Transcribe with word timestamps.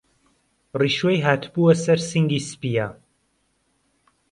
ڕيشوەى 0.79 1.17
هاتبوه 1.25 1.71
سەر 1.83 1.99
سینگی 2.09 2.39
سپییە 2.49 2.87